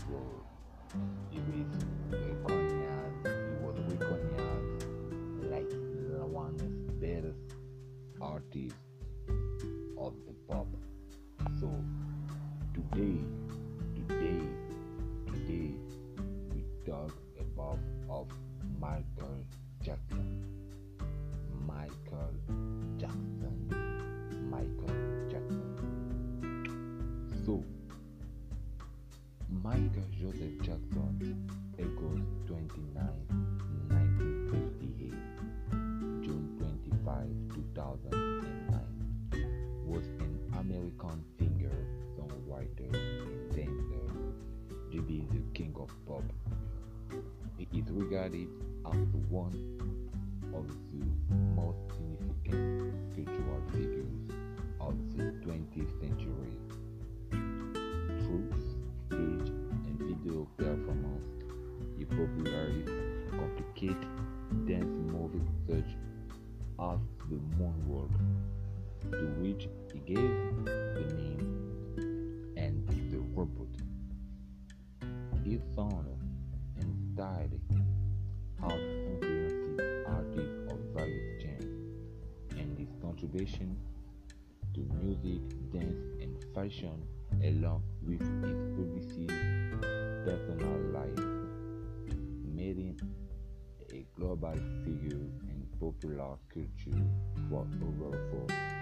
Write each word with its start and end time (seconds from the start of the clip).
It 0.00 0.06
You 1.30 1.42
miss 1.52 1.66
was 3.58 3.76
like 5.50 5.68
the 5.70 6.24
one 6.26 6.56
best 7.00 7.36
artists 8.20 8.78
of 9.98 10.14
the 10.26 10.34
pop. 10.48 10.66
So 11.60 11.70
today 12.74 13.18
Michael 29.62 30.04
Joseph 30.20 30.58
Jackson, 30.62 31.48
August 31.78 32.24
29, 32.46 33.08
1958, 33.88 35.14
June 36.22 36.46
25, 36.58 37.28
2009, 37.54 38.80
was 39.86 40.04
an 40.20 40.38
American 40.58 41.24
singer, 41.38 41.78
songwriter, 42.16 42.92
and 42.94 43.50
dancer 43.54 44.00
be 45.10 45.26
the 45.32 45.42
king 45.54 45.74
of 45.80 45.88
pop. 46.06 46.22
He 47.58 47.66
is 47.80 47.90
regarded 47.90 48.46
as 48.86 49.08
one 49.28 49.56
of 50.54 50.66
the 50.92 51.04
most 51.56 51.78
significant 51.90 52.94
cultural 53.14 53.60
figures 53.72 54.19
to 69.12 69.26
which 69.40 69.68
he 69.92 69.98
gave 70.00 70.30
the 70.64 71.04
name 71.16 72.54
and 72.56 72.86
the 72.88 73.18
robot. 73.34 73.68
His 75.44 75.60
sound 75.74 76.06
and 76.78 77.14
style 77.14 77.50
has 78.60 78.80
influenced 78.80 79.80
artists 80.06 80.72
of 80.72 80.78
various 80.94 81.42
genres, 81.42 81.90
and 82.58 82.78
his 82.78 82.88
contribution 83.02 83.76
to 84.74 84.80
music, 85.02 85.42
dance, 85.72 86.04
and 86.20 86.36
fashion, 86.54 87.02
along 87.42 87.82
with 88.06 88.20
his 88.20 88.58
publicity 88.76 89.26
personal 90.24 90.78
life, 90.92 91.24
made 92.44 92.76
him 92.76 92.96
a 93.92 94.06
global 94.16 94.54
figure 94.84 95.26
in 95.48 95.66
popular 95.80 96.36
culture 96.52 97.02
for 97.48 97.66
over 97.82 98.30
four 98.30 98.79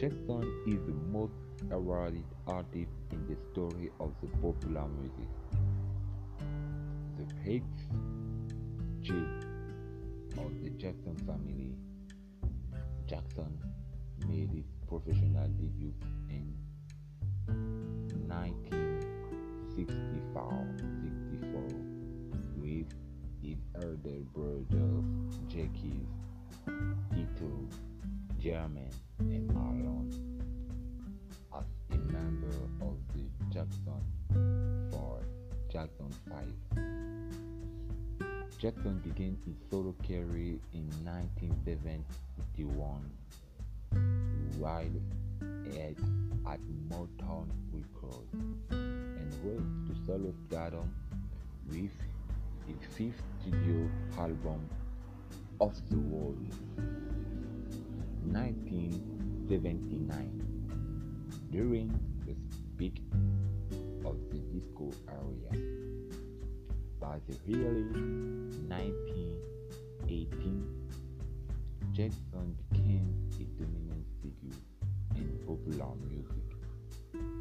Jackson 0.00 0.44
is 0.66 0.80
the 0.86 0.94
most 1.10 1.32
awarded 1.70 2.24
artist 2.46 2.92
in 3.12 3.26
the 3.26 3.36
story 3.50 3.90
of 3.98 4.14
the 4.20 4.28
popular 4.38 4.86
music. 4.88 5.28
The 7.16 7.24
eighth 7.50 7.88
child 9.02 9.44
of 10.38 10.62
the 10.62 10.70
Jackson 10.70 11.16
family, 11.26 11.74
Jackson 13.06 13.58
made 14.28 14.50
his 14.50 14.66
professional 14.86 15.48
debut 15.48 15.94
in 16.28 16.54
1964 18.28 20.66
with 22.56 22.86
his 23.42 23.58
elder 23.76 24.20
brothers 24.34 25.38
Jackie, 25.48 26.06
Tito, 27.12 27.50
Jermaine, 28.40 28.88
and 29.18 29.50
Marlon 29.50 30.08
as 31.54 31.64
a 31.90 31.96
member 32.10 32.56
of 32.80 32.96
the 33.14 33.24
Jackson 33.52 34.02
4, 34.92 35.20
Jackson 35.70 36.10
5. 36.30 36.54
Jackson 38.58 38.98
began 39.04 39.36
his 39.44 39.56
solo 39.70 39.94
career 40.06 40.56
in 40.72 40.88
1971 41.04 43.10
while 44.58 44.96
at, 45.74 45.98
at 46.50 46.60
Motown 46.88 47.46
Records 47.72 48.32
and 48.70 49.30
went 49.44 49.86
to 49.86 49.92
solo 50.06 50.32
stardom 50.48 50.88
with 51.68 51.94
his 52.66 52.80
fifth 52.96 53.22
studio 53.42 53.78
album 54.18 54.60
Off 55.58 55.76
the 55.90 55.98
Wall 55.98 56.34
1979 58.24 60.42
during 61.50 61.88
the 62.26 62.34
peak 62.76 63.02
of 64.04 64.16
the 64.30 64.38
disco 64.52 64.90
era. 65.08 65.52
By 67.00 67.18
the 67.26 67.34
early 67.54 68.02
1918, 68.68 70.88
Jackson 71.92 72.56
became 72.70 73.14
a 73.40 73.44
dominant 73.60 74.06
figure 74.22 74.58
in 75.16 75.26
popular 75.46 75.92
music. 76.08 76.46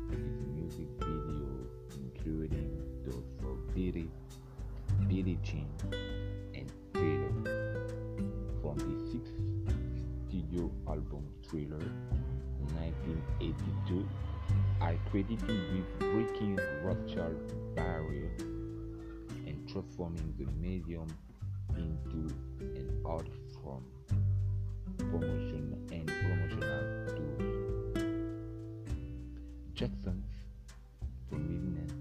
His 0.10 0.26
music 0.56 0.90
videos, 1.00 1.70
including 1.96 2.70
those 3.06 3.30
for 3.40 3.54
Billy, 3.76 4.10
Billie 5.08 5.40
Jean, 5.44 5.70
Thriller, 11.50 11.82
1982, 12.78 14.08
are 14.82 14.94
credited 15.10 15.50
with 15.74 16.00
breaking 16.00 16.56
the 16.58 16.82
Rothschild 16.84 17.76
barrier 17.76 18.30
and 19.48 19.68
transforming 19.68 20.36
the 20.38 20.46
medium 20.62 21.08
into 21.76 22.32
an 22.60 23.02
art 23.04 23.28
form, 23.64 23.84
promotion 25.00 25.88
and 25.92 26.06
promotional 26.06 26.84
tools. 27.16 28.04
Jackson's 29.74 30.36
prominence 31.32 31.94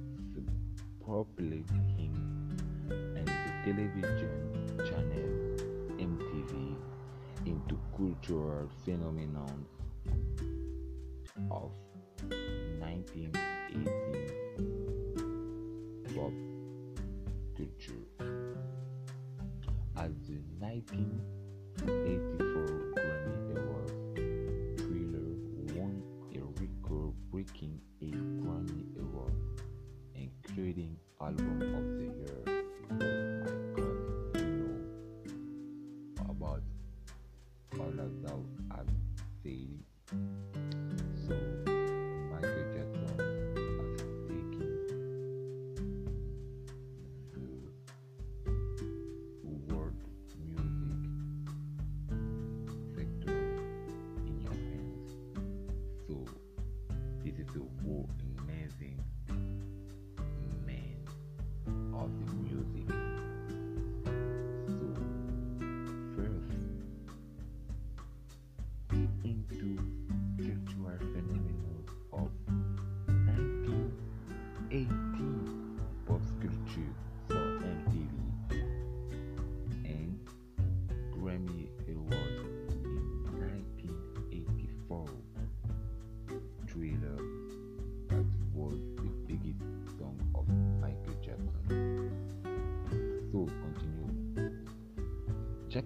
propelled 1.03 1.71
him 1.97 2.15
and 3.17 3.27
the 3.27 3.53
television 3.65 4.48
cultural 7.99 8.71
phenomenon 8.85 9.67
of 11.51 11.73
1980 12.79 13.35
pop 16.15 16.33
culture. 17.57 18.07
At 19.97 20.13
the 20.27 20.39
1984 20.61 22.78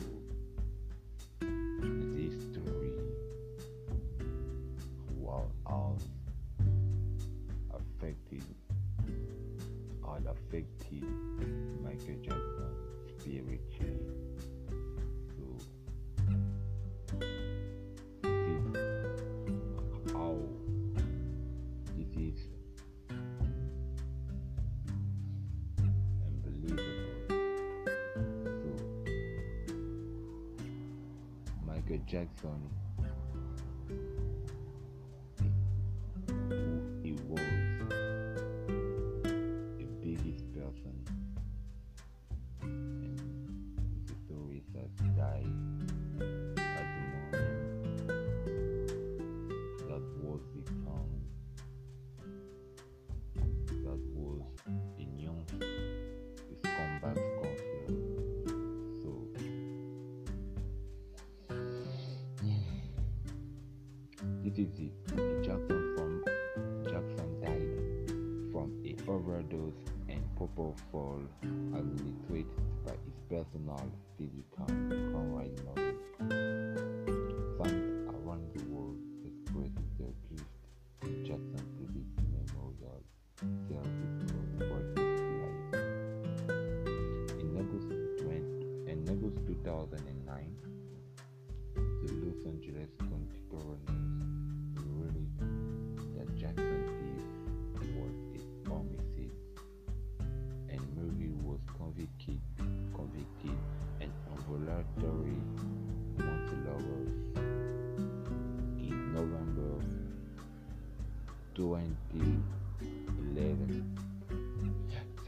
this 2.16 2.34
story 2.50 2.94
what 5.20 5.46
all 5.66 5.96
affected 7.78 8.42
all 10.02 10.18
affected 10.34 11.04
Michael 11.84 12.18
Jackson 12.20 12.74
spiritually 13.20 13.60
Jackson 31.96 32.70
it 64.58 65.44
Jackson 65.44 65.94
from 65.94 66.24
Jackson 66.82 67.40
died 67.40 68.50
from 68.50 68.74
a 68.84 68.96
overdose 69.08 69.72
and 70.08 70.20
propofol 70.36 71.24
administered 71.76 72.46
by 72.84 72.92
his 73.04 73.20
personal 73.28 73.88
physical 74.18 74.66
convoy 74.66 75.48
model. 75.64 76.07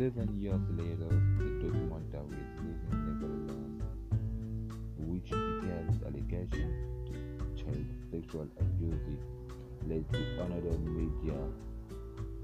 Seven 0.00 0.40
years 0.40 0.62
later, 0.78 1.12
the 1.36 1.44
document 1.60 2.08
with 2.14 2.80
in 2.90 3.04
Netherlands, 3.04 3.84
which 4.96 5.28
details 5.28 6.00
allegations 6.06 7.10
of 7.10 7.54
child 7.54 7.84
sexual 8.10 8.48
abuse, 8.58 9.20
led 9.86 10.10
to 10.10 10.20
another 10.40 10.78
media 10.78 11.36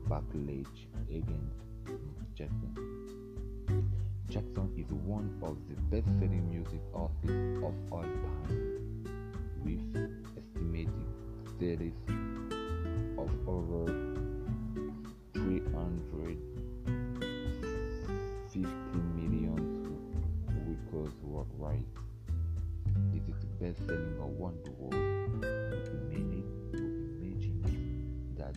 backlash 0.07 0.67
against 1.09 1.57
Jackson. 2.35 2.75
Jackson 4.29 4.71
is 4.77 4.93
one 4.93 5.41
of 5.43 5.57
the 5.71 5.77
best-selling 5.97 6.51
music 6.51 6.83
artists 6.93 7.65
of 7.65 7.75
all 7.91 8.03
time, 8.03 9.09
with 9.65 9.81
estimated 10.37 10.93
30 11.59 11.91
the 23.87 23.95
best-selling 23.95 24.19
around 24.21 24.59
the 24.65 24.71
world. 24.73 24.95
We 25.91 26.19
made 26.19 26.33
it. 26.39 26.47
We 26.73 27.27
imagine 27.27 27.59
that 28.37 28.57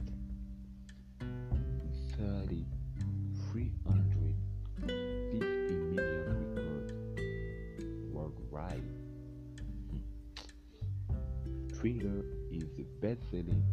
thirty 2.18 2.66
three 3.52 3.72
hundred 3.88 4.36
fifty 4.82 5.76
million 5.76 6.56
records 6.56 6.94
worldwide. 8.12 8.90
Thriller 11.74 12.26
is 12.52 12.66
the 12.76 12.86
best-selling 13.00 13.64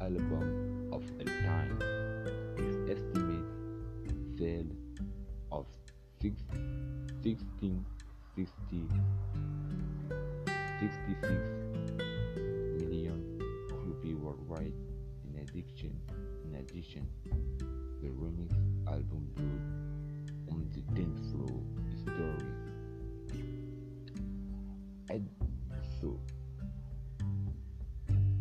album 0.00 0.90
of 0.92 1.02
all 1.18 1.24
time, 1.44 1.78
with 2.56 2.90
estimated 2.90 3.44
sales 4.38 4.76
of 5.50 5.66
six, 6.20 6.34
16, 7.22 7.84
60, 8.36 8.88
66 10.80 11.24
million 12.78 13.18
rupee 13.84 14.14
worldwide. 14.14 14.72
In 15.24 15.40
addition, 15.42 15.98
in 16.44 16.54
addition, 16.54 17.06
the 18.00 18.08
remix 18.10 18.52
album 18.86 19.28
Blue 19.34 19.60
on 20.52 20.70
the 20.72 20.80
dance 20.94 21.32
floor 21.32 21.62
story. 22.02 22.52
And 25.10 25.28
so, 26.00 26.20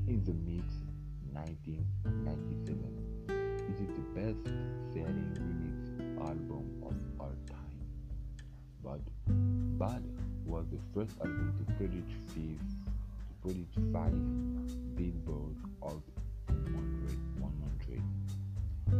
in 0.07 0.23
the 0.23 0.33
mix 0.45 0.65
1997, 1.33 3.07
it 3.69 3.79
is 3.81 3.89
the 3.95 4.05
best 4.13 4.45
selling 4.93 5.29
remix 5.41 5.75
album 6.21 6.65
of 6.83 6.93
all 7.19 7.35
time. 7.49 7.81
But 8.83 9.01
the 9.79 10.16
first 10.97 11.19
album, 11.19 11.53
the 11.59 11.73
Project 11.73 12.11
5, 12.33 12.41
the 13.27 13.35
Project 13.43 13.73
5 13.93 14.95
Billboard 14.95 15.55
of 15.83 16.01
100, 16.47 17.13
100 17.37 18.01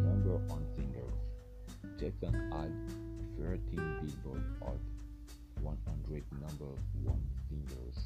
number 0.06 0.38
one 0.46 0.66
single. 0.76 1.10
Jackson 2.00 2.36
had 2.52 2.72
13 3.42 3.66
Billboard 3.74 4.44
of 4.62 4.78
100 5.64 6.24
number 6.40 6.72
one 7.04 7.24
singles, 7.50 7.98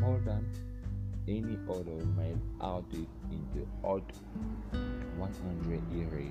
more 0.00 0.18
than 0.26 0.44
any 1.28 1.56
other 1.70 2.04
male 2.16 2.40
artist 2.60 3.14
in 3.30 3.46
the 3.54 3.64
Hot 3.86 4.10
100 5.16 5.80
era, 5.94 6.26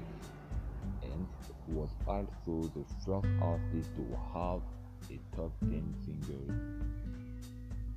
and 1.04 1.28
was 1.70 1.90
also 2.06 2.70
the 2.76 2.84
first 3.06 3.28
artist 3.42 3.90
to 3.96 4.04
have 4.34 4.62
a 5.10 5.36
top 5.36 5.52
10 5.62 5.94
single 6.06 6.56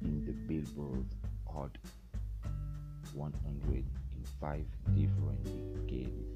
in 0.02 0.24
the 0.24 0.32
Billboard 0.32 1.06
Hot 1.52 1.76
100 3.12 3.74
in 3.74 3.84
five 4.40 4.64
different 4.94 5.44
decades. 5.74 6.26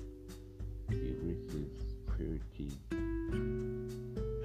He 0.90 1.14
received 1.22 1.84
30, 2.16 2.72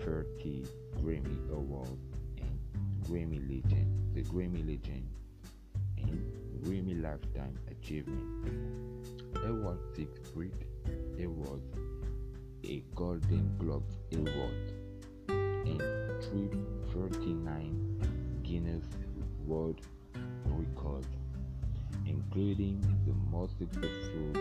30 0.04 0.68
Grammy 1.02 1.52
Awards 1.52 2.16
and 2.38 2.60
Grammy 3.08 3.40
Legend, 3.48 4.16
the 4.16 4.24
Grammy 4.24 4.66
Legend, 4.68 5.08
and 5.98 6.64
Grammy 6.64 7.02
Lifetime 7.02 7.58
Achievement. 7.72 8.54
Award 9.46 9.80
6 9.96 10.20
Brit 10.32 10.54
Award, 11.22 11.62
a 12.64 12.84
Golden 12.96 13.56
Globe 13.58 13.84
Award, 14.14 14.74
and 15.28 16.03
339 16.32 18.40
Guinness 18.44 18.86
World 19.46 19.82
Records, 20.46 21.08
including 22.06 22.80
the 23.06 23.14
most 23.30 23.58
successful 23.58 24.32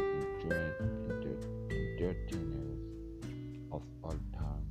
entertainers 1.70 2.78
of 3.72 3.82
all 4.02 4.14
time. 4.32 4.66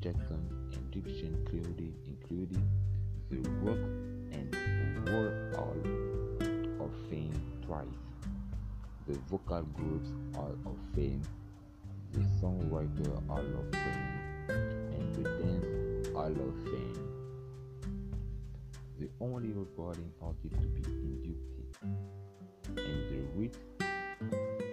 Jackson 0.00 0.48
and 0.72 0.90
Diction 0.90 1.44
including, 1.46 1.94
including 2.06 2.68
the 3.30 3.38
Rock 3.62 3.78
and 4.32 4.56
Roll 5.08 5.32
Hall 5.54 5.76
of 6.84 6.90
Fame 7.08 7.40
twice, 7.64 8.00
the 9.06 9.14
Vocal 9.30 9.62
Groups 9.74 10.10
Hall 10.34 10.56
of 10.66 10.76
Fame, 10.94 11.22
the 12.12 12.20
Songwriter 12.40 13.12
Hall 13.28 13.38
of 13.38 13.70
Fame, 13.72 14.23
Hall 16.14 16.30
of 16.30 16.54
Fame. 16.70 17.12
The 19.00 19.08
only 19.20 19.48
recording 19.50 20.12
artist 20.22 20.54
to 20.54 20.68
be 20.68 20.88
inducted 21.24 21.76
in 22.78 22.98
the 23.10 23.20
Red 23.34 23.56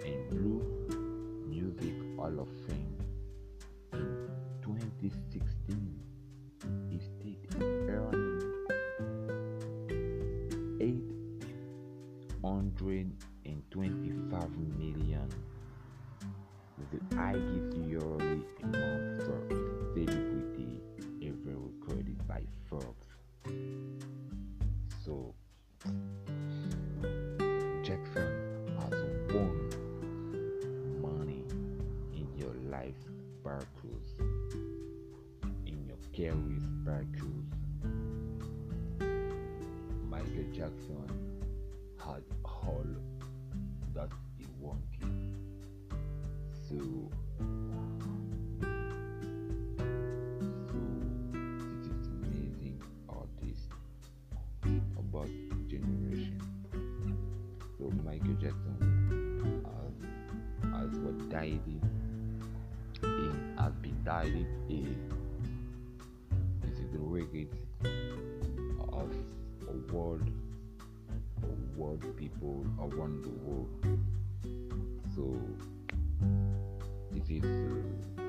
and 0.06 0.30
Blue 0.30 0.62
Music 1.50 1.96
Hall 2.16 2.40
of 2.40 2.48
Fame 2.68 2.71
your 36.22 36.34
career 36.34 36.60
sparkles. 36.84 37.50
Michael 40.08 40.46
Jackson 40.54 41.10
had 41.98 42.24
all 42.44 42.86
that 43.96 44.10
he 44.38 44.46
wanted. 44.60 45.36
So, 46.70 46.78
so 50.68 50.78
this 51.82 51.98
is 51.98 52.08
amazing 52.08 52.80
artist 53.10 53.70
about 55.00 55.30
generation. 55.68 56.40
So 57.80 57.92
Michael 58.06 58.34
Jackson 58.34 59.66
has, 59.66 60.72
has 60.72 61.00
what 61.00 61.30
died 61.30 61.66
in, 61.66 61.82
has 63.58 63.74
been 63.82 64.04
died 64.04 64.46
in 64.70 65.12
a 65.16 65.21
record 67.32 67.48
of 68.94 69.10
a 69.68 69.94
world 69.94 70.30
world 71.76 72.04
people 72.18 72.66
around 72.80 73.24
the 73.24 73.30
world. 73.44 73.70
So 75.16 75.24
this 77.12 77.30
is 77.30 77.44
uh, 77.44 78.21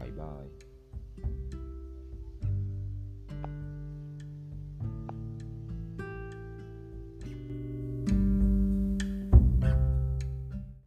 Bye 0.00 0.10
bye. 0.16 0.69